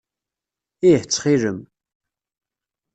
Ih 0.89 0.97
ttxil-m. 1.03 1.59